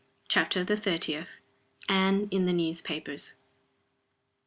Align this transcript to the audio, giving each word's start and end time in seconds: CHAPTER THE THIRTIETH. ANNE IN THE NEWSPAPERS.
CHAPTER 0.27 0.63
THE 0.63 0.75
THIRTIETH. 0.77 1.37
ANNE 1.87 2.27
IN 2.31 2.47
THE 2.47 2.53
NEWSPAPERS. 2.53 3.35